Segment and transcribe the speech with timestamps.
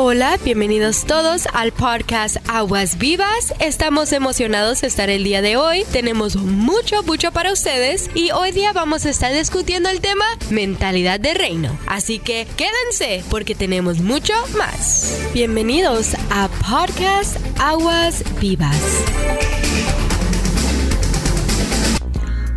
[0.00, 3.52] Hola, bienvenidos todos al podcast Aguas Vivas.
[3.58, 5.82] Estamos emocionados de estar el día de hoy.
[5.90, 11.18] Tenemos mucho, mucho para ustedes y hoy día vamos a estar discutiendo el tema mentalidad
[11.18, 11.76] de reino.
[11.88, 15.18] Así que quédense porque tenemos mucho más.
[15.34, 18.78] Bienvenidos a podcast Aguas Vivas.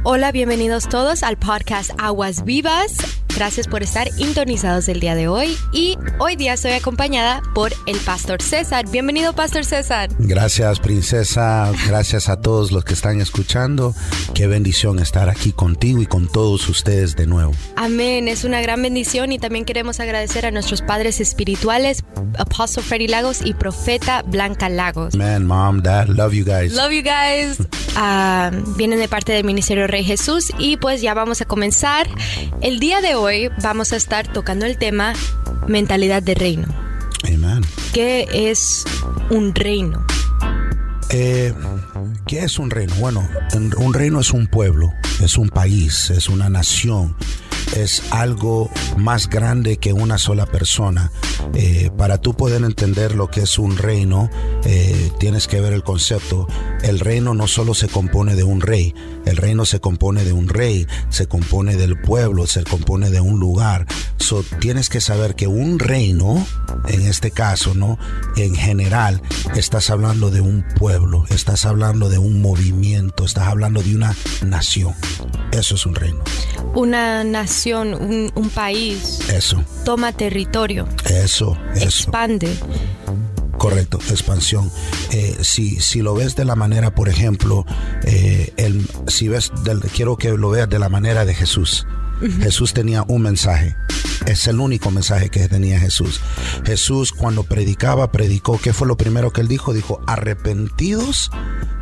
[0.03, 3.20] Hola, bienvenidos todos al podcast Aguas Vivas.
[3.35, 7.97] Gracias por estar intonizados el día de hoy y hoy día estoy acompañada por el
[7.97, 8.85] Pastor César.
[8.89, 10.09] Bienvenido, Pastor César.
[10.19, 11.71] Gracias, princesa.
[11.87, 13.95] Gracias a todos los que están escuchando.
[14.33, 17.53] Qué bendición estar aquí contigo y con todos ustedes de nuevo.
[17.75, 18.27] Amén.
[18.27, 22.03] Es una gran bendición y también queremos agradecer a nuestros padres espirituales,
[22.37, 25.15] Apostle Freddy Lagos y Profeta Blanca Lagos.
[25.15, 26.73] Man, mom, dad, love you guys.
[26.73, 27.57] Love you guys.
[27.95, 32.07] Ah, vienen de parte del Ministerio Rey Jesús y pues ya vamos a comenzar.
[32.61, 35.13] El día de hoy vamos a estar tocando el tema
[35.67, 36.67] mentalidad de reino.
[37.25, 37.61] Amen.
[37.93, 38.85] ¿Qué es
[39.29, 40.05] un reino?
[41.09, 41.53] Eh,
[42.25, 42.95] ¿Qué es un reino?
[42.95, 47.15] Bueno, un un reino es un pueblo, es un país, es una nación,
[47.75, 51.11] es algo más grande que una sola persona.
[51.53, 54.29] Eh, para tú poder entender lo que es un reino,
[54.63, 56.47] eh, tienes que ver el concepto.
[56.83, 58.93] El reino no solo se compone de un rey,
[59.25, 63.39] el reino se compone de un rey, se compone del pueblo, se compone de un
[63.39, 63.85] lugar.
[64.17, 66.45] So, tienes que saber que un reino,
[66.87, 67.97] en este caso, ¿no?
[68.35, 69.21] En general,
[69.55, 74.93] estás hablando de un pueblo, estás hablando de un movimiento, estás hablando de una nación.
[75.51, 76.19] Eso es un reino.
[76.73, 81.83] Una nación, un, un país Eso, toma territorio, eso, eso.
[81.83, 82.55] expande.
[83.61, 84.71] Correcto, expansión.
[85.11, 87.63] Eh, si, si lo ves de la manera, por ejemplo,
[88.05, 91.85] eh, el, si ves, del- quiero que lo veas de la manera de Jesús.
[92.41, 93.75] Jesús tenía un mensaje.
[94.25, 96.21] Es el único mensaje que tenía Jesús.
[96.65, 98.59] Jesús cuando predicaba, predicó.
[98.59, 99.73] ¿Qué fue lo primero que él dijo?
[99.73, 101.29] Dijo, arrepentidos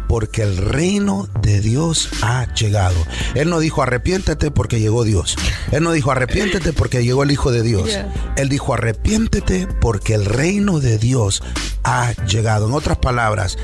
[0.10, 2.96] porque el reino de Dios ha llegado.
[3.36, 5.38] Él no dijo arrepiéntete porque llegó Dios.
[5.72, 7.90] Él no dijo arrepiéntete porque llegó el Hijo de Dios.
[7.90, 8.34] Yeah.
[8.36, 11.44] Él dijo arrepiéntete porque el reino de Dios
[11.84, 12.68] ha llegado.
[12.68, 13.60] En otras palabras,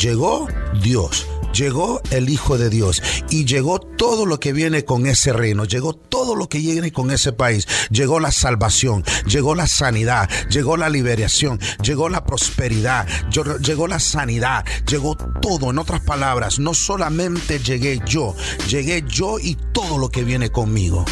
[0.00, 0.48] llegó
[0.82, 1.28] Dios.
[1.54, 3.00] Llegó el Hijo de Dios
[3.30, 7.10] y llegó todo lo que viene con ese reino, llegó todo lo que viene con
[7.10, 13.56] ese país, llegó la salvación, llegó la sanidad, llegó la liberación, llegó la prosperidad, llegó-
[13.58, 15.70] llegó la sanidad, llegó todo.
[15.70, 18.34] En otras palabras, no solamente llegué yo,
[18.68, 21.04] llegué yo y todo lo que viene conmigo.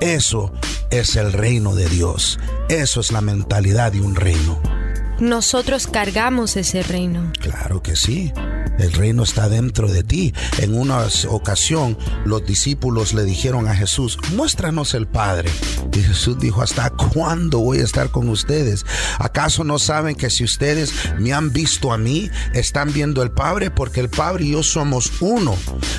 [0.00, 0.52] Eso
[0.90, 4.60] es el reino de Dios, eso es la mentalidad de un reino.
[5.20, 7.32] Nosotros cargamos ese reino.
[7.40, 8.32] Claro que sí.
[8.78, 10.34] El reino está dentro de ti.
[10.58, 15.50] En una ocasión los discípulos le dijeron a Jesús, muéstranos el Padre.
[15.92, 18.84] Y Jesús dijo, ¿hasta cuándo voy a estar con ustedes?
[19.18, 23.70] ¿Acaso no saben que si ustedes me han visto a mí, están viendo el Padre?
[23.70, 25.56] Porque el Padre y yo somos uno.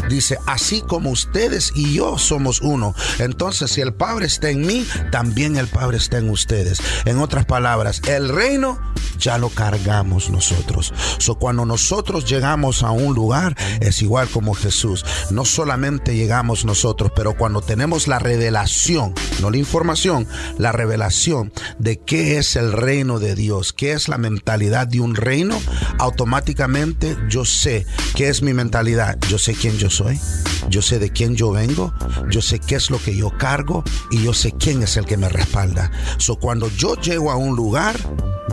[0.10, 2.94] Dice, así como ustedes y yo somos uno.
[3.20, 6.80] Entonces, si el Padre está en mí, también el Padre está en ustedes.
[7.06, 8.80] En otras palabras, el reino
[9.18, 10.94] ya lo cargamos nosotros.
[11.18, 15.06] So, cuando nosotros llegamos a un lugar, es igual como Jesús.
[15.32, 22.00] No solamente llegamos nosotros, pero cuando tenemos la revelación, no la información, la revelación de
[22.00, 25.60] qué es el reino de Dios, qué es la mentalidad de un reino,
[26.00, 27.86] automáticamente yo sé
[28.16, 29.18] qué es mi mentalidad.
[29.30, 30.20] Yo sé quién yo soy,
[30.70, 31.94] yo sé de quién yo vengo,
[32.30, 35.18] yo sé qué es lo que yo cargo y yo sé quién es el que
[35.18, 35.92] me respalda.
[36.18, 37.96] So, cuando yo llego a un lugar,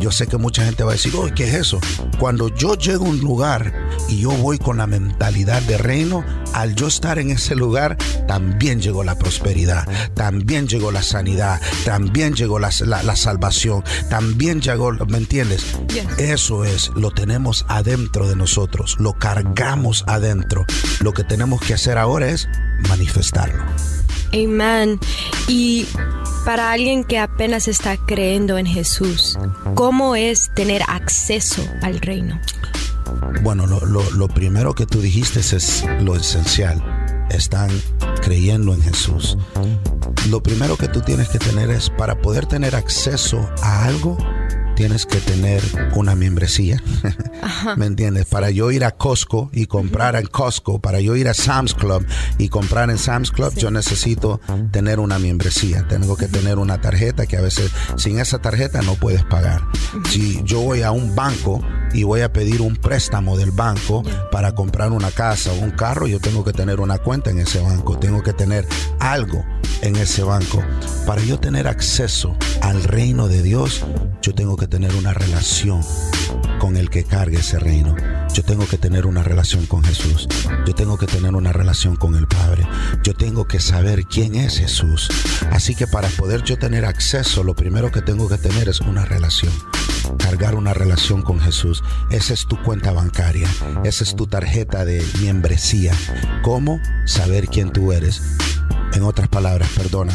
[0.00, 1.80] yo sé que mucha gente va a decir, oh, ¿qué es eso?
[2.18, 6.74] Cuando yo llego a un lugar y yo voy con la mentalidad de reino, al
[6.74, 7.96] yo estar en ese lugar,
[8.28, 14.60] también llegó la prosperidad, también llegó la sanidad, también llegó la, la- la salvación, también
[14.60, 15.64] llegó, ¿me entiendes?
[15.88, 16.06] Yes.
[16.18, 20.64] Eso es, lo tenemos adentro de nosotros, lo cargamos adentro.
[21.00, 22.48] Lo que tenemos que hacer ahora es
[22.88, 23.62] manifestarlo.
[24.32, 24.98] Amen.
[25.48, 25.86] Y
[26.44, 29.38] para alguien que apenas está creyendo en Jesús,
[29.74, 32.40] ¿cómo es tener acceso al reino?
[33.42, 36.82] Bueno, lo, lo- lo primero que tú dijiste es lo esencial.
[37.30, 37.70] Están
[38.22, 39.36] creyendo en Jesús.
[40.30, 44.16] Lo primero que tú tienes que tener es, para poder tener acceso a algo,
[44.74, 45.62] tienes que tener
[45.94, 46.82] una membresía.
[47.76, 48.26] ¿Me entiendes?
[48.26, 52.06] Para yo ir a Costco y comprar en Costco, para yo ir a Sam's Club
[52.38, 54.40] y comprar en Sam's Club, yo necesito
[54.70, 55.86] tener una membresía.
[55.88, 59.62] Tengo que tener una tarjeta que a veces sin esa tarjeta no puedes pagar.
[60.08, 61.62] Si yo voy a un banco
[61.92, 66.06] y voy a pedir un préstamo del banco para comprar una casa o un carro,
[66.06, 68.66] yo tengo que tener una cuenta en ese banco, tengo que tener
[68.98, 69.44] algo
[69.82, 70.62] en ese banco.
[71.06, 73.84] Para yo tener acceso al reino de Dios,
[74.22, 75.82] yo tengo que que tener una relación
[76.58, 77.94] con el que cargue ese reino.
[78.32, 80.26] Yo tengo que tener una relación con Jesús.
[80.66, 82.66] Yo tengo que tener una relación con el Padre.
[83.02, 85.10] Yo tengo que saber quién es Jesús.
[85.50, 89.04] Así que para poder yo tener acceso, lo primero que tengo que tener es una
[89.04, 89.52] relación.
[90.16, 91.82] Cargar una relación con Jesús.
[92.10, 93.48] Esa es tu cuenta bancaria.
[93.84, 95.92] Esa es tu tarjeta de membresía.
[96.42, 98.22] ¿Cómo saber quién tú eres?
[98.94, 100.14] En otras palabras, perdona,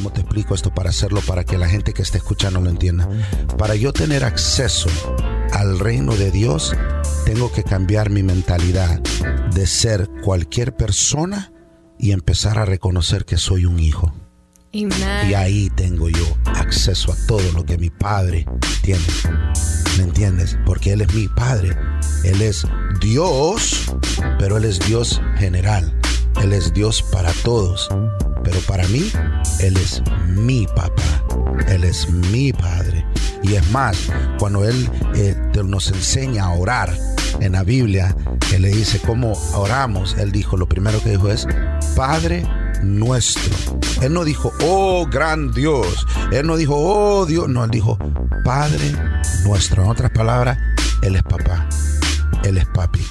[0.00, 3.06] ¿Cómo te explico esto para hacerlo para que la gente que esté escuchando lo entienda?
[3.58, 4.88] Para yo tener acceso
[5.52, 6.74] al reino de Dios,
[7.26, 8.98] tengo que cambiar mi mentalidad
[9.52, 11.52] de ser cualquier persona
[11.98, 14.14] y empezar a reconocer que soy un hijo.
[14.72, 18.46] Y ahí tengo yo acceso a todo lo que mi padre
[18.80, 19.04] tiene.
[19.98, 20.56] ¿Me entiendes?
[20.64, 21.76] Porque Él es mi padre.
[22.24, 22.66] Él es
[23.02, 23.94] Dios,
[24.38, 25.94] pero Él es Dios general.
[26.40, 27.90] Él es Dios para todos.
[28.42, 29.10] Pero para mí,
[29.60, 31.24] Él es mi papá.
[31.68, 33.04] Él es mi padre.
[33.42, 33.96] Y es más,
[34.38, 35.34] cuando Él eh,
[35.64, 36.94] nos enseña a orar
[37.40, 38.14] en la Biblia,
[38.52, 40.16] Él le dice cómo oramos.
[40.18, 41.46] Él dijo, lo primero que dijo es,
[41.96, 42.46] Padre
[42.82, 43.54] nuestro.
[44.00, 46.06] Él no dijo, oh gran Dios.
[46.32, 47.48] Él no dijo, oh Dios.
[47.48, 47.98] No, él dijo,
[48.44, 48.92] Padre
[49.44, 49.84] nuestro.
[49.84, 50.58] En otras palabras,
[51.02, 51.68] Él es papá.
[52.44, 53.04] Él es papi.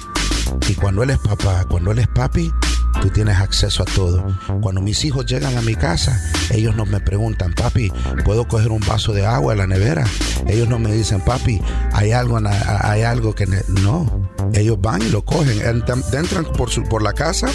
[0.68, 2.52] Y cuando Él es papá, cuando Él es papi,
[3.00, 4.24] tú tienes acceso a todo.
[4.60, 6.20] Cuando mis hijos llegan a mi casa,
[6.50, 7.92] ellos no me preguntan, papi,
[8.24, 10.04] ¿puedo coger un vaso de agua en la nevera?
[10.46, 11.60] Ellos no me dicen, papi,
[11.92, 12.38] hay algo,
[12.82, 13.46] hay algo que...
[13.82, 17.48] No, ellos van y lo cogen, entran por, por la casa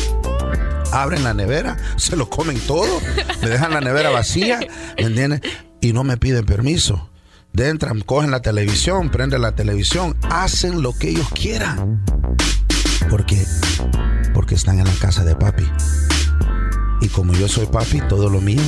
[0.92, 3.02] abren la nevera, se lo comen todo,
[3.42, 4.60] me dejan la nevera vacía,
[4.98, 5.42] ¿me entiendes?
[5.82, 7.10] Y no me piden permiso.
[7.58, 12.04] Entran, cogen la televisión, prenden la televisión, hacen lo que ellos quieran.
[13.10, 13.46] Porque
[14.36, 15.66] porque están en la casa de papi.
[17.02, 18.62] Y como yo soy papi, todo lo mío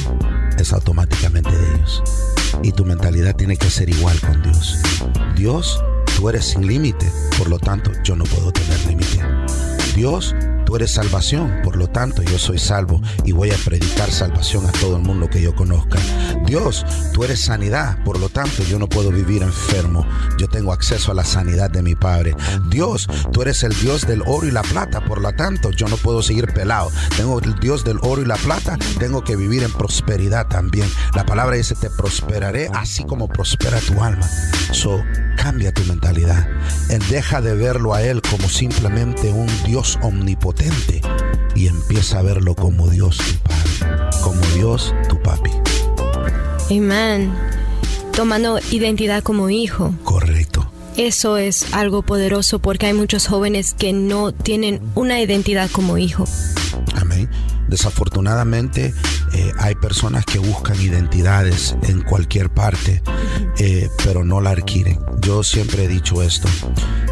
[0.58, 2.04] es automáticamente de ellos.
[2.64, 4.80] Y tu mentalidad tiene que ser igual con Dios.
[5.36, 5.84] Dios,
[6.16, 9.22] tú eres sin límite, por lo tanto yo no puedo tener límite.
[9.96, 10.34] Dios,
[10.68, 14.72] Tú eres salvación, por lo tanto yo soy salvo y voy a predicar salvación a
[14.74, 15.98] todo el mundo que yo conozca.
[16.46, 20.06] Dios, tú eres sanidad, por lo tanto yo no puedo vivir enfermo.
[20.38, 22.36] Yo tengo acceso a la sanidad de mi Padre.
[22.70, 25.98] Dios, tú eres el Dios del oro y la plata, por lo tanto yo no
[25.98, 26.92] puedo seguir pelado.
[27.16, 30.90] Tengo el Dios del oro y la plata, tengo que vivir en prosperidad también.
[31.14, 34.28] La palabra dice, te prosperaré así como prospera tu alma.
[34.72, 35.04] So,
[35.38, 36.48] cambia tu mentalidad.
[37.10, 41.02] Deja de verlo a Él como simplemente un Dios omnipotente
[41.56, 45.57] y empieza a verlo como Dios tu Padre, como Dios tu papi.
[46.70, 47.34] Amén.
[48.14, 49.94] Tomando identidad como hijo.
[50.04, 50.70] Correcto.
[50.98, 56.26] Eso es algo poderoso porque hay muchos jóvenes que no tienen una identidad como hijo.
[56.96, 57.30] Amén.
[57.68, 58.94] Desafortunadamente
[59.34, 63.04] eh, hay personas que buscan identidades en cualquier parte,
[63.60, 65.00] eh, pero no la adquieren.
[65.20, 66.48] Yo siempre he dicho esto.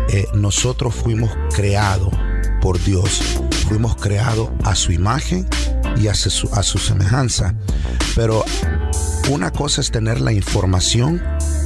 [0.09, 2.13] Eh, nosotros fuimos creados
[2.61, 3.21] por Dios.
[3.67, 5.47] Fuimos creados a su imagen
[5.97, 7.53] y a su, a su semejanza.
[8.15, 8.43] Pero
[9.29, 11.21] una cosa es tener la información,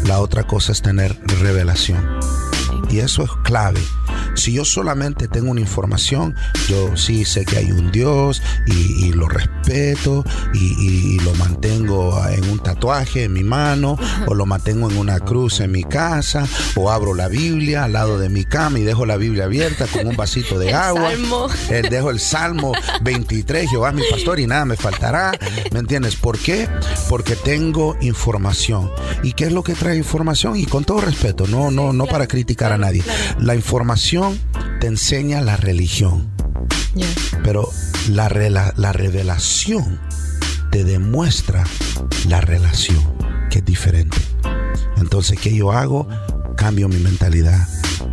[0.05, 2.19] la otra cosa es tener revelación.
[2.89, 3.81] Y eso es clave.
[4.39, 6.33] Si yo solamente tengo una información,
[6.69, 12.59] yo sí sé que hay un Dios y, lo respeto y, lo mantengo en un
[12.59, 13.97] tatuaje en mi mano
[14.27, 18.17] o lo mantengo en una cruz en mi casa o abro la Biblia al lado
[18.17, 21.11] de mi cama y dejo la Biblia abierta con un vasito de agua.
[21.69, 25.31] Eh, dejo el Salmo 23, Jehová es mi pastor y nada me faltará.
[25.73, 26.15] ¿Me entiendes?
[26.15, 26.69] ¿Por qué?
[27.09, 28.89] Porque tengo información.
[29.21, 30.55] ¿Y qué es lo que trae información?
[30.55, 33.03] Y con todo respeto, no, no, no para criticar a nadie.
[33.37, 34.28] La información
[34.79, 36.29] te enseña la religión,
[37.43, 37.69] pero
[38.09, 38.29] la,
[38.75, 39.99] la revelación
[40.71, 41.63] te demuestra
[42.27, 43.01] la relación,
[43.49, 44.17] que es diferente.
[44.97, 46.07] Entonces, ¿qué yo hago?
[46.55, 47.67] Cambio mi mentalidad.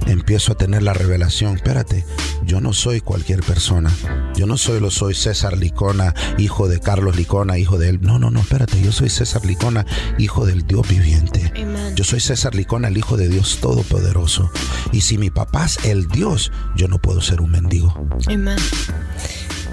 [0.06, 2.04] Empiezo a tener la revelación, espérate,
[2.44, 3.92] yo no soy cualquier persona,
[4.37, 8.18] yo no soy lo soy César Licona, hijo de Carlos Licona, hijo de él, no,
[8.18, 9.85] no, no, espérate, yo soy César Licona,
[10.18, 11.52] hijo del Dios viviente.
[11.96, 14.50] Yo soy César Licona, el hijo de Dios todopoderoso.
[14.92, 17.94] Y si mi papá es el Dios, yo no puedo ser un mendigo.
[18.26, 18.58] Amén.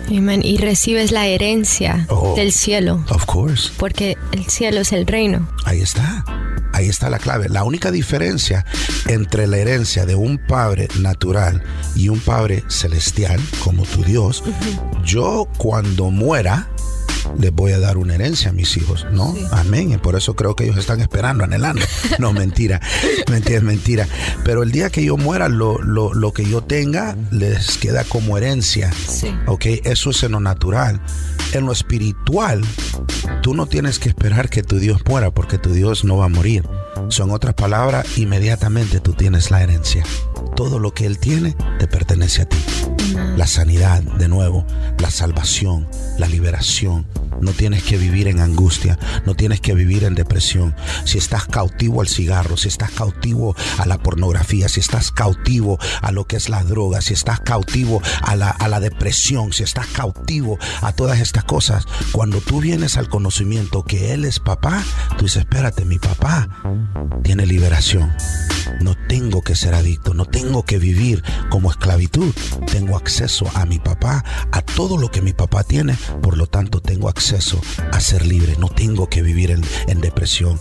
[0.08, 0.42] Amén.
[0.42, 3.04] Y recibes la herencia oh, del cielo.
[3.10, 3.72] Of course.
[3.78, 5.50] Porque el cielo es el reino.
[5.66, 6.24] Ahí está.
[6.72, 7.50] Ahí está la clave.
[7.50, 8.66] La única diferencia
[9.08, 11.62] entre la herencia de un padre natural
[11.94, 14.46] y un padre celestial, como tu Dios,
[15.04, 16.70] yo cuando muera,
[17.40, 19.36] les voy a dar una herencia a mis hijos, ¿no?
[19.52, 19.92] Amén.
[19.92, 21.82] Y por eso creo que ellos están esperando, anhelando.
[22.20, 22.80] No, mentira.
[23.30, 24.08] mentira, mentira.
[24.44, 28.92] Pero el día que yo muera, lo, lo, que yo tenga les queda como herencia.
[28.92, 29.34] Sí.
[29.48, 29.66] ¿Ok?
[29.84, 31.02] Eso es en lo natural.
[31.54, 32.64] En lo espiritual,
[33.42, 36.30] tú no tienes que esperar que tu Dios muera porque tu Dios no va a
[36.30, 36.68] morir.
[37.10, 40.04] Son otras palabras, inmediatamente tú tienes la herencia.
[40.56, 42.58] Todo lo que Él tiene te pertenece a ti.
[43.36, 44.66] La sanidad, de nuevo,
[45.00, 47.06] la salvación, la liberación,
[47.44, 50.76] no tienes que vivir en angustia, no tienes que vivir en depresión.
[51.06, 56.12] Si estás cautivo al cigarro, si estás cautivo a la pornografía, si estás cautivo a
[56.12, 59.88] lo que es la droga, si estás cautivo a la, a la depresión, si estás
[59.88, 64.82] cautivo a todas estas cosas, cuando tú vienes al conocimiento que Él es papá,
[65.18, 66.48] tú dices, espérate, mi papá
[67.24, 68.14] tiene liberación.
[68.80, 72.34] No tengo que ser adicto, no tengo que vivir como esclavitud.
[72.72, 76.82] Tengo acceso a mi papá, a todo lo que mi papá tiene, por lo tanto
[76.82, 77.33] tengo acceso
[77.92, 78.56] a ser libre.
[78.60, 80.60] No tengo que vivir en, depresión.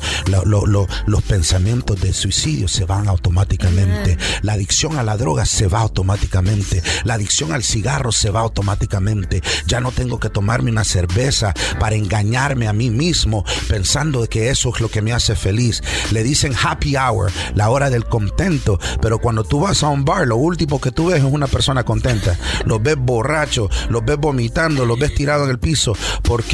[1.07, 4.17] los pensamientos de suicidio se van automáticamente.
[4.43, 6.83] La adicción a la droga se va automáticamente.
[7.05, 9.43] La adicción al cigarro se va automáticamente.
[9.67, 14.71] Ya no tengo que tomarme una cerveza para engañarme a mí mismo pensando que eso
[14.75, 15.83] es lo que me hace feliz.
[16.11, 18.79] Le dicen happy hour, la hora del contento.
[19.01, 21.85] Pero cuando tú vas a un bar, lo último que tú ves es una persona
[21.85, 22.39] contenta.
[22.65, 25.95] Los ves borrachos, los ves vomitando, los ves tirado en el piso.
[26.23, 26.45] ¿Por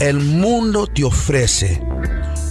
[0.00, 1.80] el mundo te ofrece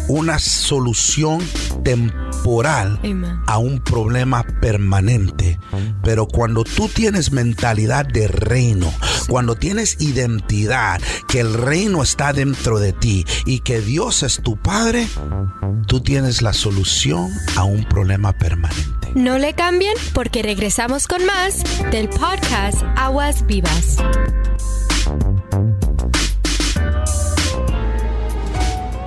[0.08, 1.40] una solución
[1.84, 3.00] temporal
[3.48, 5.60] a un problema permanente.
[6.02, 8.94] Pero cuando tú tienes mentalidad de reino,
[9.28, 14.56] cuando tienes identidad, que el reino está dentro de ti y que Dios es tu
[14.58, 15.08] Padre,
[15.88, 19.10] tú tienes la solución a un problema permanente.
[19.16, 23.98] No le cambien porque regresamos con más del podcast Aguas Vivas.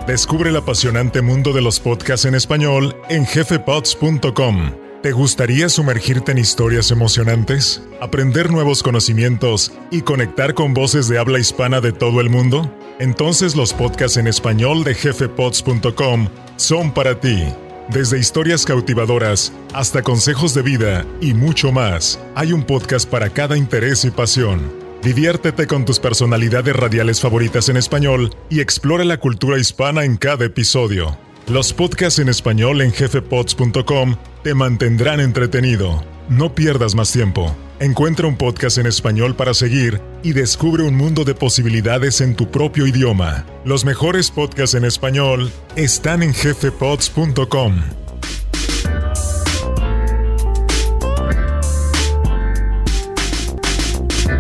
[0.07, 4.71] Descubre el apasionante mundo de los podcasts en español en jefepods.com.
[5.03, 11.41] ¿Te gustaría sumergirte en historias emocionantes, aprender nuevos conocimientos y conectar con voces de habla
[11.41, 12.73] hispana de todo el mundo?
[13.01, 17.43] Entonces los podcasts en español de jefepods.com son para ti.
[17.89, 23.57] Desde historias cautivadoras hasta consejos de vida y mucho más, hay un podcast para cada
[23.57, 24.86] interés y pasión.
[25.07, 30.47] Diviértete con tus personalidades radiales favoritas en español y explora la cultura hispana en cada
[30.47, 31.17] episodio.
[31.47, 36.03] Los podcasts en español en jefepods.com te mantendrán entretenido.
[36.29, 37.55] No pierdas más tiempo.
[37.79, 42.51] Encuentra un podcast en español para seguir y descubre un mundo de posibilidades en tu
[42.51, 43.47] propio idioma.
[43.65, 48.06] Los mejores podcasts en español están en jefepods.com.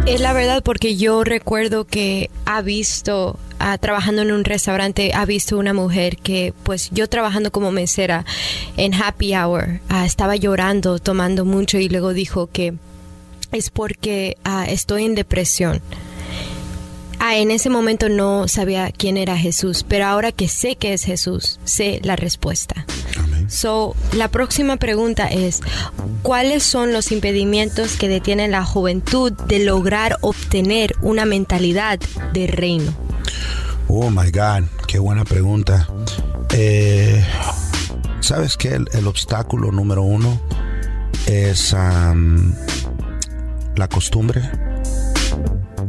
[0.07, 5.25] Es la verdad porque yo recuerdo que ha visto ah, trabajando en un restaurante ha
[5.25, 8.25] visto una mujer que pues yo trabajando como mesera
[8.77, 12.75] en happy hour ah, estaba llorando tomando mucho y luego dijo que
[13.51, 15.83] es porque ah, estoy en depresión
[17.35, 21.59] en ese momento no sabía quién era Jesús, pero ahora que sé que es Jesús,
[21.65, 22.87] sé la respuesta.
[23.49, 25.61] So, la próxima pregunta es,
[26.23, 31.99] ¿cuáles son los impedimentos que detienen la juventud de lograr obtener una mentalidad
[32.33, 32.93] de reino?
[33.89, 35.89] Oh, my God, qué buena pregunta.
[36.53, 37.25] Eh,
[38.21, 38.79] ¿Sabes qué?
[38.93, 40.41] El, obstáculo número uno
[41.27, 42.15] es la
[43.89, 44.51] costumbre,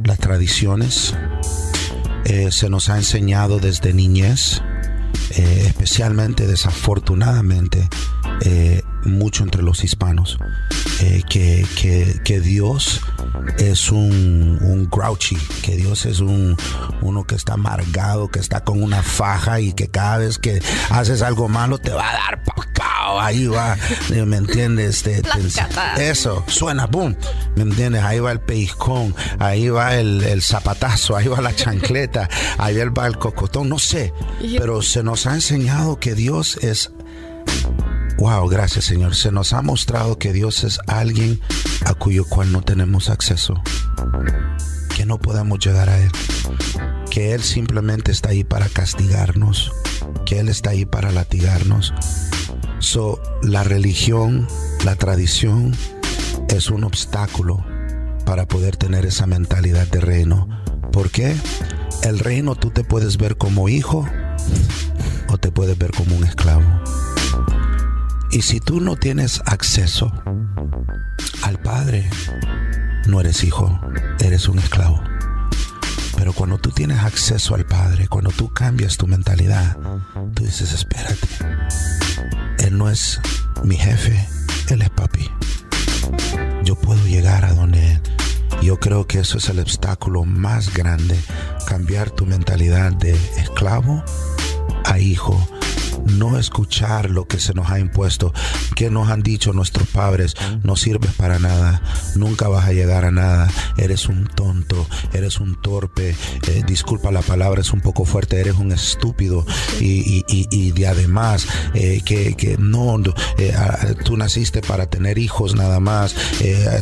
[0.04, 1.16] las tradiciones.
[2.26, 4.62] Eh, se nos ha enseñado desde niñez
[5.32, 7.90] eh, especialmente desafortunadamente
[8.42, 10.38] eh, mucho entre los hispanos,
[11.02, 11.66] eh, que,
[12.24, 13.02] que, Dios
[13.58, 16.56] es un, un, grouchy, que Dios es un
[17.02, 21.22] uno que está amargado, que está con una faja y que cada vez que haces
[21.22, 22.38] algo malo te va a dar
[23.20, 23.78] ahí va,
[24.10, 25.04] ¿me entiendes?
[25.98, 27.16] eso, suena, boom,
[27.56, 28.04] ¿me entiendes?
[28.04, 33.08] Ahí va el pellizcón, ahí va el, el zapatazo, ahí va la chancleta, ahí va
[33.08, 34.14] el cocotón, no sé,
[34.58, 36.92] pero se nos ha enseñado que Dios es
[38.18, 39.16] Wow, gracias Señor.
[39.16, 41.40] Se nos ha mostrado que Dios es alguien
[41.86, 43.62] a cuyo cual no tenemos acceso,
[44.96, 46.12] que no podemos llegar a Él,
[47.10, 49.72] que Él simplemente está ahí para castigarnos,
[50.26, 51.94] que Él está ahí para latigarnos.
[52.80, 54.48] So, la religión,
[54.86, 55.76] la tradición
[56.50, 57.66] es un obstáculo
[58.26, 60.48] para poder tener esa mentalidad de reino.
[60.92, 61.36] ¿Por qué?
[62.04, 64.08] El reino tú te puedes ver como hijo
[65.30, 66.66] o te puedes ver como un esclavo.
[68.32, 70.12] Y si tú no tienes acceso
[71.44, 72.10] al Padre,
[73.08, 73.80] no eres hijo,
[74.20, 75.02] eres un esclavo.
[76.18, 79.78] Pero cuando tú tienes acceso al Padre, cuando tú cambias tu mentalidad,
[80.34, 81.28] tú dices, espérate,
[82.60, 83.20] Él no es
[83.64, 84.28] mi jefe,
[84.70, 85.30] Él es papi.
[86.64, 88.02] Yo puedo llegar a donde Él.
[88.62, 91.18] Yo creo que eso es el obstáculo más grande,
[91.68, 94.04] cambiar tu mentalidad de esclavo
[94.86, 95.48] a hijo
[96.06, 98.34] no escuchar lo que se nos ha impuesto,
[98.76, 101.82] que nos han dicho nuestros padres, no sirves para nada,
[102.16, 106.16] nunca vas a llegar a nada, eres un tonto, eres un torpe,
[106.48, 109.46] eh, disculpa la palabra, es un poco fuerte, eres un estúpido
[109.80, 112.98] y, y, de además eh, que, que, no,
[113.38, 113.54] eh,
[114.04, 116.16] tú naciste para tener hijos nada más,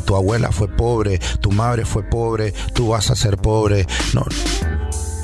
[0.05, 4.25] tu abuela fue pobre, tu madre fue pobre, tú vas a ser pobre, no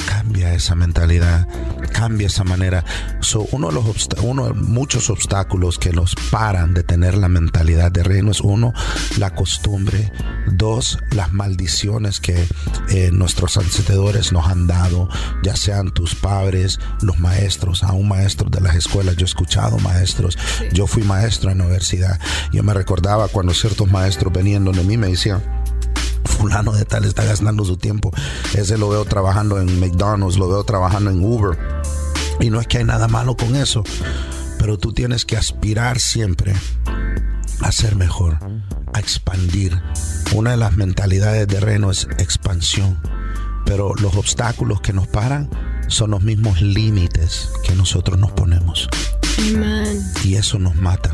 [0.05, 1.47] cambia esa mentalidad,
[1.81, 2.83] cambia esa manera.
[3.19, 8.03] So, uno de los uno muchos obstáculos que nos paran de tener la mentalidad de
[8.03, 8.73] reino es uno,
[9.17, 10.11] la costumbre,
[10.47, 12.47] dos, las maldiciones que
[12.89, 13.81] eh, nuestros ancestros
[14.31, 15.09] nos han dado,
[15.43, 19.15] ya sean tus padres, los maestros, aún maestros de las escuelas.
[19.15, 20.37] Yo he escuchado maestros,
[20.73, 22.19] yo fui maestro en la universidad.
[22.51, 25.41] Yo me recordaba cuando ciertos maestros venían donde mí me decían,
[26.41, 28.11] fulano de tal está gastando su tiempo.
[28.55, 31.57] Ese lo veo trabajando en McDonald's, lo veo trabajando en Uber.
[32.39, 33.83] Y no es que hay nada malo con eso,
[34.57, 36.55] pero tú tienes que aspirar siempre
[37.61, 38.39] a ser mejor,
[38.91, 39.79] a expandir.
[40.33, 42.99] Una de las mentalidades de Reno es expansión,
[43.63, 45.47] pero los obstáculos que nos paran
[45.89, 48.89] son los mismos límites que nosotros nos ponemos.
[50.23, 51.10] Y eso nos matan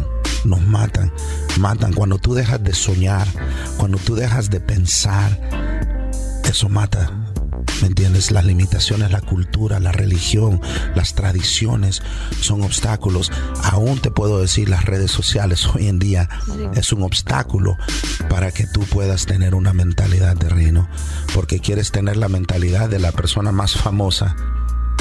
[0.48, 1.12] nos matan,
[1.60, 1.94] matan.
[1.94, 3.28] Cuando tú dejas de soñar,
[3.78, 5.40] cuando tú dejas de pensar,
[6.44, 7.12] eso mata.
[7.82, 8.32] ¿Me entiendes?
[8.32, 10.60] Las limitaciones, la cultura, la religión,
[10.96, 12.02] las tradiciones
[12.42, 13.32] son obstáculos.
[13.64, 16.28] Aún te puedo decir, las redes sociales hoy en día
[16.74, 17.78] es un obstáculo
[18.30, 20.90] para que tú puedas tener una mentalidad de reino.
[21.36, 24.36] Porque quieres tener la mentalidad de la persona más famosa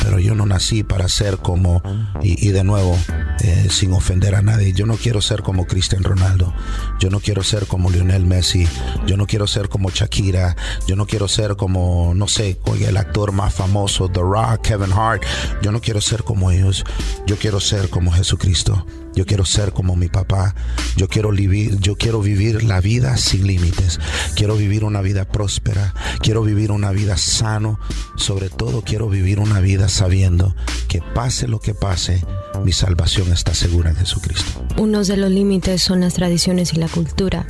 [0.06, 1.82] pero yo no nací para ser como,
[2.22, 2.96] y, de nuevo,
[3.40, 6.54] eh, sin ofender a nadie, yo no quiero ser como Cristian Ronaldo,
[7.00, 8.68] yo no quiero ser como Lionel Messi,
[9.04, 10.54] yo no quiero ser como Shakira,
[10.86, 15.24] yo no quiero ser como, no sé, el actor más famoso, The Rock, Kevin Hart,
[15.60, 16.84] yo no quiero ser como ellos,
[17.26, 18.86] yo quiero ser como Jesucristo.
[19.16, 20.54] Yo quiero ser como mi papá.
[20.96, 23.98] Yo quiero vivir, yo quiero vivir la vida sin límites.
[24.36, 25.94] Quiero vivir una vida próspera.
[26.20, 27.80] Quiero vivir una vida sano.
[28.16, 30.54] Sobre todo quiero vivir una vida sabiendo
[30.86, 32.22] que pase lo que pase,
[32.62, 34.64] mi salvación está segura en Jesucristo.
[34.76, 37.46] Uno de los límites son las tradiciones y la cultura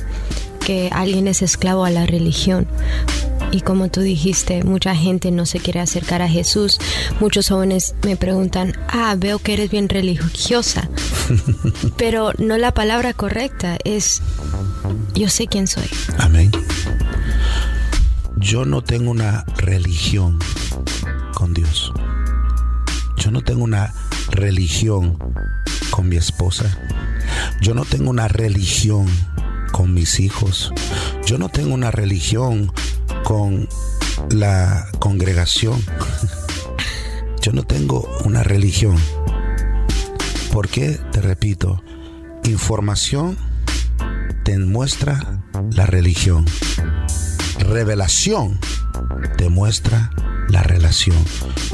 [0.65, 2.67] que alguien es esclavo a la religión.
[3.51, 6.79] Y como tú dijiste, mucha gente no se quiere acercar a Jesús.
[7.21, 10.89] Muchos jóvenes me preguntan, ah, veo que eres bien religiosa.
[11.97, 14.21] Pero no la palabra correcta es,
[15.13, 15.89] yo sé quién soy.
[16.17, 16.51] Amén.
[18.37, 20.39] Yo no tengo una religión
[21.33, 21.91] con Dios.
[23.17, 23.93] Yo no tengo una
[24.29, 25.17] religión
[25.89, 26.65] con mi esposa.
[27.61, 29.07] Yo no tengo una religión
[29.71, 30.71] con mis hijos.
[31.25, 32.71] Yo no tengo una religión
[33.23, 33.67] con
[34.29, 35.83] la congregación.
[37.41, 38.97] Yo no tengo una religión.
[40.51, 40.99] ¿Por qué?
[41.11, 41.83] Te repito,
[42.43, 43.37] información
[44.43, 46.45] te muestra la religión.
[47.59, 48.59] Revelación
[49.37, 50.11] te muestra
[50.49, 51.17] la relación.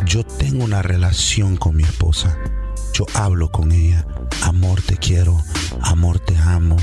[0.05, 2.37] Yo tengo una relación con mi esposa.
[2.93, 4.05] Yo hablo con ella.
[4.41, 5.37] Amor, te quiero.
[5.81, 6.77] Amor, te amo.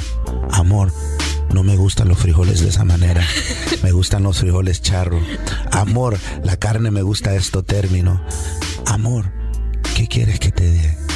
[0.53, 0.93] Amor,
[1.53, 3.27] no me gustan los frijoles de esa manera.
[3.83, 5.19] Me gustan los frijoles charro.
[5.73, 8.23] Amor, la carne me gusta esto término.
[8.85, 9.33] Amor,
[9.95, 11.10] ¿qué quieres que te dé?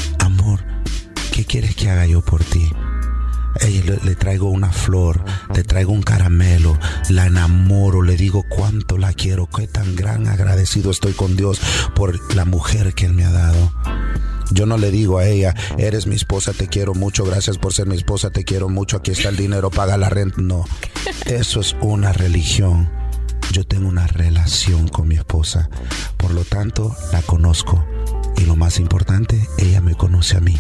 [1.35, 2.71] ¿Qué quieres que haga yo por ti?
[3.61, 9.13] le, le, traigo una flor, le traigo un caramelo, la enamoro, le digo cuánto la
[9.13, 11.61] quiero, qué tan gran agradecido estoy con Dios
[11.97, 13.73] por la mujer que Él me ha dado.
[14.53, 17.89] Yo no le digo a ella, eres mi esposa, te quiero mucho, gracias por ser
[17.89, 20.37] mi esposa, te quiero mucho, aquí está el dinero, paga la renta.
[20.41, 20.65] No,
[21.27, 22.89] eso es una religión.
[23.51, 25.69] Yo tengo una relación con mi esposa,
[26.17, 27.85] por lo tanto la conozco.
[28.37, 30.57] Y lo más importante, ella me conoce a mí,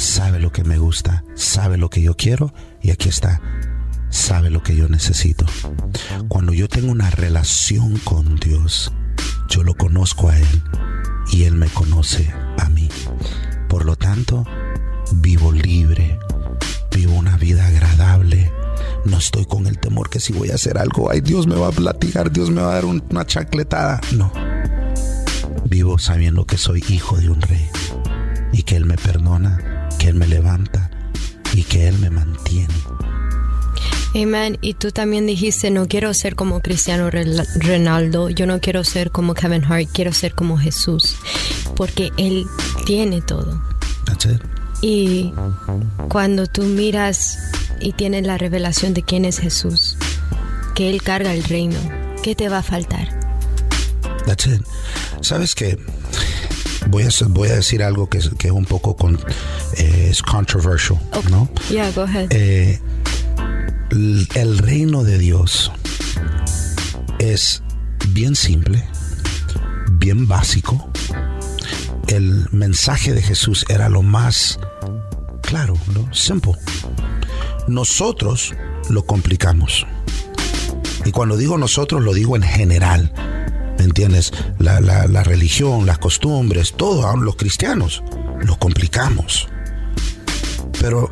[0.00, 3.40] sabe lo que me gusta, sabe lo que yo quiero y aquí está,
[4.08, 5.44] sabe lo que yo necesito.
[6.28, 8.92] Cuando yo tengo una relación con Dios,
[9.48, 10.62] yo lo conozco a Él
[11.30, 12.88] y Él me conoce a mí.
[13.68, 14.46] Por lo tanto,
[15.12, 16.18] vivo libre,
[16.94, 18.50] vivo una vida agradable.
[19.04, 21.68] No estoy con el temor que si voy a hacer algo, ay Dios me va
[21.68, 24.00] a platicar, Dios me va a dar una chacletada.
[24.12, 24.32] No.
[25.66, 27.68] Vivo sabiendo que soy hijo de un rey
[28.52, 30.90] y que Él me perdona, que Él me levanta
[31.52, 32.72] y que Él me mantiene.
[34.14, 34.58] Amén.
[34.62, 39.34] Y tú también dijiste, no quiero ser como Cristiano Ronaldo, yo no quiero ser como
[39.34, 41.16] Kevin Hart, quiero ser como Jesús,
[41.76, 42.46] porque Él
[42.86, 43.62] tiene todo.
[44.80, 45.32] Y
[46.08, 47.38] cuando tú miras
[47.80, 49.96] y tienes la revelación de quién es Jesús,
[50.74, 51.78] que Él carga el reino,
[52.22, 53.20] ¿qué te va a faltar?
[54.26, 54.62] That's it.
[55.20, 55.78] ¿Sabes qué?
[56.88, 59.18] Voy a, voy a decir algo que es, que es un poco con,
[59.76, 60.98] eh, es controversial,
[61.30, 61.48] ¿no?
[61.70, 62.28] Yeah, go ahead.
[62.30, 62.80] Eh,
[63.90, 65.72] el reino de Dios
[67.18, 67.62] es
[68.08, 68.84] bien simple,
[69.92, 70.90] bien básico.
[72.08, 74.58] El mensaje de Jesús era lo más
[75.42, 76.12] claro, ¿no?
[76.14, 76.54] Simple.
[77.68, 78.54] Nosotros
[78.88, 79.86] lo complicamos.
[81.04, 83.12] Y cuando digo nosotros, lo digo en general.
[83.80, 84.30] ¿Me entiendes?
[84.58, 88.04] La, la religión, las costumbres, todo, aún los cristianos,
[88.42, 89.48] lo complicamos.
[90.78, 91.10] Pero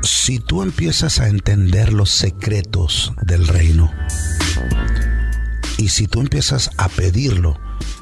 [0.00, 3.90] si tú empiezas a entender los secretos del reino,
[5.76, 7.58] y si tú empiezas a pedirlo,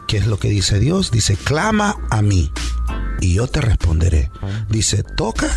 [0.06, 1.10] ¿qué es lo que dice Dios?
[1.10, 2.52] Dice, clama a mí
[3.22, 4.30] y yo te responderé.
[4.68, 5.48] Dice, toca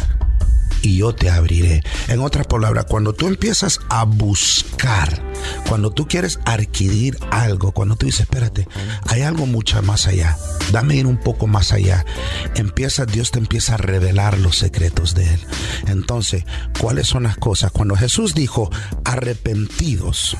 [0.85, 1.81] y yo te abriré.
[2.09, 5.19] En otras palabras, cuando tú empiezas a buscar,
[5.67, 8.67] cuando tú quieres adquirir algo, cuando tú dices, espérate,
[9.07, 10.37] hay algo mucho más allá,
[10.71, 12.05] dame ir un poco más allá,
[12.53, 15.39] empieza, Dios te empieza a revelar los secretos de Él.
[15.87, 16.45] Entonces,
[16.79, 17.71] ¿cuáles son las cosas?
[17.71, 18.69] Cuando Jesús dijo,
[19.05, 20.37] arrepentidos,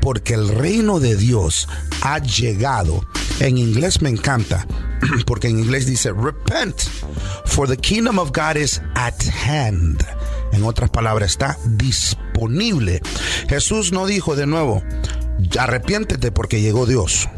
[0.00, 1.68] porque el reino de Dios
[2.02, 3.04] ha llegado.
[3.40, 4.66] En inglés me encanta,
[5.26, 6.80] porque en inglés dice, repent,
[7.46, 9.14] for the kingdom of God is at
[9.46, 10.04] hand.
[10.52, 13.00] En otras palabras, está disponible.
[13.48, 14.82] Jesús no dijo de nuevo,
[15.58, 17.28] arrepiéntete porque llegó Dios.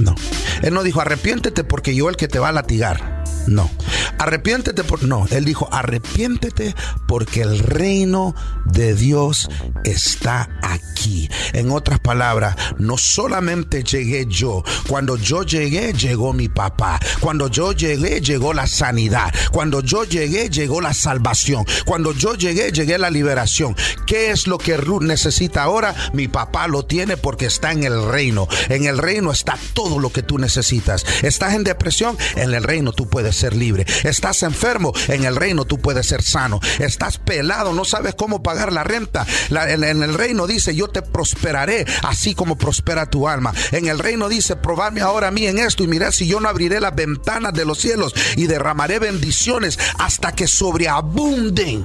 [0.00, 0.14] No.
[0.62, 3.17] Él no dijo, arrepiéntete porque yo el que te va a latigar.
[3.46, 3.70] No.
[4.18, 5.02] Arrepiéntete por...
[5.04, 6.74] No, él dijo, arrepiéntete
[7.06, 8.34] porque el reino
[8.66, 9.48] de Dios
[9.84, 11.30] está aquí.
[11.52, 14.62] En otras palabras, no solamente llegué yo.
[14.88, 17.00] Cuando yo llegué, llegó mi papá.
[17.20, 19.32] Cuando yo llegué, llegó la sanidad.
[19.52, 21.64] Cuando yo llegué, llegó la salvación.
[21.86, 23.76] Cuando yo llegué, llegué la liberación.
[24.06, 25.94] ¿Qué es lo que Ruth necesita ahora?
[26.12, 28.48] Mi papá lo tiene porque está en el reino.
[28.68, 31.04] En el reino está todo lo que tú necesitas.
[31.22, 32.18] ¿Estás en depresión?
[32.36, 33.86] En el reino tú puedes ser libre.
[34.04, 36.60] Estás enfermo, en el reino tú puedes ser sano.
[36.78, 39.26] Estás pelado, no sabes cómo pagar la renta.
[39.50, 43.52] en, el reino dice, yo te prosperaré, así como prospera tu alma.
[43.72, 46.48] En el reino dice, probadme ahora a mí en esto y mirad si yo no
[46.48, 51.84] abriré las ventanas de los cielos y derramaré bendiciones hasta que sobreabunden.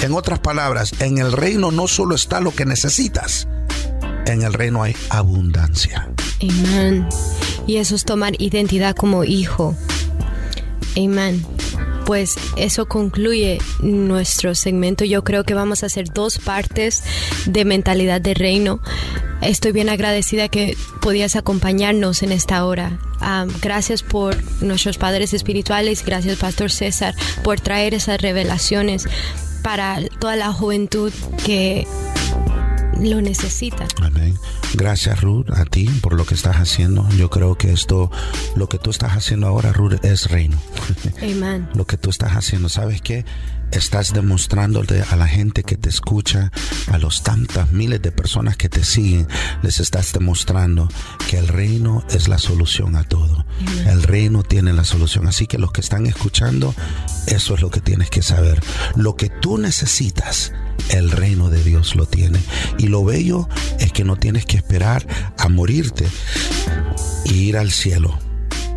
[0.00, 3.48] En otras palabras, en el reino no solo está lo que necesitas,
[4.26, 6.08] en el reino hay abundancia.
[7.66, 9.74] Y eso es tomar identidad como hijo.
[10.98, 11.44] Amén.
[12.06, 15.04] Pues eso concluye nuestro segmento.
[15.04, 17.02] Yo creo que vamos a hacer dos partes
[17.46, 18.80] de mentalidad de reino.
[19.42, 22.98] Estoy bien agradecida que podías acompañarnos en esta hora.
[23.20, 29.06] Ah, gracias por nuestros padres espirituales, gracias Pastor César por traer esas revelaciones
[29.62, 31.12] para toda la juventud
[31.44, 31.86] que
[32.98, 33.86] lo necesita.
[34.02, 34.38] Amén.
[34.74, 37.08] Gracias Ruth a ti por lo que estás haciendo.
[37.16, 38.10] Yo creo que esto,
[38.56, 40.58] lo que tú estás haciendo ahora, Ruth, es reino.
[41.22, 41.68] Amén.
[41.74, 43.24] lo que tú estás haciendo, ¿sabes qué?
[43.70, 46.50] Estás demostrándole a la gente que te escucha,
[46.90, 49.28] a los tantas miles de personas que te siguen,
[49.62, 50.88] les estás demostrando
[51.28, 53.44] que el reino es la solución a todo.
[53.86, 55.26] El reino tiene la solución.
[55.26, 56.74] Así que los que están escuchando,
[57.26, 58.60] eso es lo que tienes que saber.
[58.96, 60.52] Lo que tú necesitas
[60.90, 62.40] el reino de Dios lo tiene.
[62.78, 66.06] Y lo bello es que no tienes que esperar a morirte
[67.24, 68.18] y ir al cielo.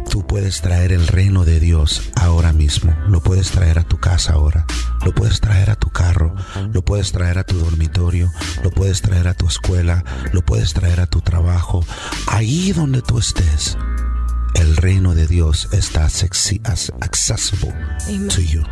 [0.09, 2.93] Tú puedes traer el reino de Dios ahora mismo.
[3.07, 4.65] Lo puedes traer a tu casa ahora.
[5.03, 6.35] Lo puedes traer a tu carro.
[6.73, 8.31] Lo puedes traer a tu dormitorio.
[8.63, 10.03] Lo puedes traer a tu escuela.
[10.31, 11.85] Lo puedes traer a tu trabajo.
[12.27, 13.77] Ahí donde tú estés.
[14.55, 17.73] El reino de Dios está accesible
[18.29, 18.63] to you.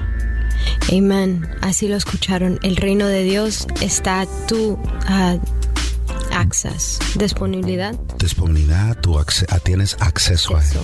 [0.91, 1.49] Amén.
[1.61, 2.59] Así lo escucharon.
[2.63, 5.39] El reino de Dios está tu uh,
[6.31, 7.95] access, disponibilidad.
[8.17, 9.17] Disponibilidad, tú
[9.63, 10.79] tienes acceso a él.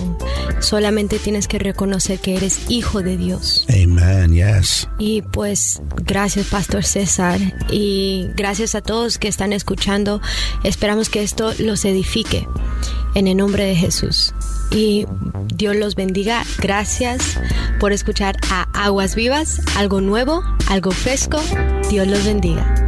[0.60, 3.65] Solamente tienes que reconocer que eres hijo de Dios.
[4.30, 4.88] Yes.
[4.98, 10.20] Y pues gracias Pastor César y gracias a todos que están escuchando.
[10.62, 12.46] Esperamos que esto los edifique
[13.14, 14.34] en el nombre de Jesús
[14.70, 15.06] y
[15.54, 16.44] Dios los bendiga.
[16.58, 17.38] Gracias
[17.80, 21.40] por escuchar a Aguas Vivas, algo nuevo, algo fresco.
[21.88, 22.85] Dios los bendiga.